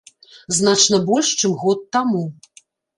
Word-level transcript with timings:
Значна 0.59 1.01
больш, 1.11 1.31
чым 1.45 1.57
год 1.67 1.87
таму. 1.95 2.29